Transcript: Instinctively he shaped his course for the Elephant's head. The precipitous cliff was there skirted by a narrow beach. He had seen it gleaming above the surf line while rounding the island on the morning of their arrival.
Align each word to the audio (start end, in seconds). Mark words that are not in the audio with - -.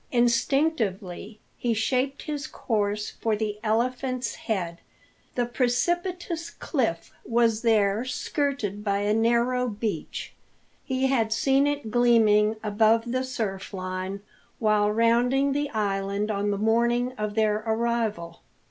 Instinctively 0.11 1.39
he 1.59 1.75
shaped 1.75 2.23
his 2.23 2.47
course 2.47 3.11
for 3.21 3.35
the 3.35 3.59
Elephant's 3.63 4.33
head. 4.33 4.79
The 5.35 5.45
precipitous 5.45 6.49
cliff 6.49 7.13
was 7.23 7.61
there 7.61 8.03
skirted 8.03 8.83
by 8.83 9.01
a 9.01 9.13
narrow 9.13 9.67
beach. 9.67 10.33
He 10.83 11.05
had 11.05 11.31
seen 11.31 11.67
it 11.67 11.91
gleaming 11.91 12.55
above 12.63 13.11
the 13.11 13.23
surf 13.23 13.75
line 13.75 14.21
while 14.57 14.89
rounding 14.91 15.51
the 15.51 15.69
island 15.69 16.31
on 16.31 16.49
the 16.49 16.57
morning 16.57 17.11
of 17.11 17.35
their 17.35 17.57
arrival. 17.67 18.39